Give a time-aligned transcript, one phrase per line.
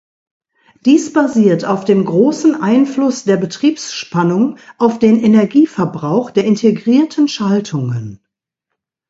[0.83, 8.19] Dies basiert auf dem großen Einfluss der Betriebsspannung auf den Energieverbrauch der integrierten Schaltungen.